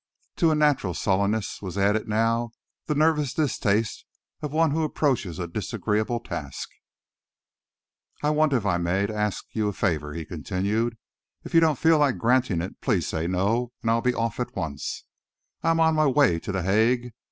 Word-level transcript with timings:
To 0.37 0.49
a 0.49 0.55
natural 0.55 0.95
sullenness 0.95 1.61
was 1.61 1.77
added 1.77 2.07
now 2.09 2.53
the 2.87 2.95
nervous 2.95 3.35
distaste 3.35 4.03
of 4.41 4.51
one 4.51 4.71
who 4.71 4.81
approaches 4.81 5.37
a 5.37 5.47
disagreeable 5.47 6.19
task. 6.19 6.69
"I 8.23 8.31
want, 8.31 8.51
if 8.51 8.65
I 8.65 8.77
may, 8.79 9.05
to 9.05 9.13
ask 9.15 9.45
you 9.51 9.67
a 9.67 9.73
favour," 9.73 10.15
he 10.15 10.25
continued. 10.25 10.97
"If 11.43 11.53
you 11.53 11.59
don't 11.59 11.77
feel 11.77 11.99
like 11.99 12.17
granting 12.17 12.61
it, 12.63 12.81
please 12.81 13.05
say 13.07 13.27
no 13.27 13.73
and 13.83 13.91
I'll 13.91 14.01
be 14.01 14.15
off 14.15 14.39
at 14.39 14.55
once. 14.55 15.03
I 15.61 15.69
am 15.69 15.79
on 15.79 15.93
my 15.93 16.07
way 16.07 16.39
to 16.39 16.51
The 16.51 16.63
Hague. 16.63 17.11